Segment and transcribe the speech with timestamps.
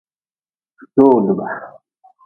[0.93, 1.47] Jowdba.